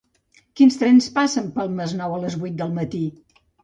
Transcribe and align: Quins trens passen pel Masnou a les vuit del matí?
Quins 0.59 0.77
trens 0.85 1.11
passen 1.19 1.53
pel 1.59 1.71
Masnou 1.77 2.19
a 2.19 2.21
les 2.27 2.43
vuit 2.47 2.61
del 2.65 2.77
matí? 2.83 3.09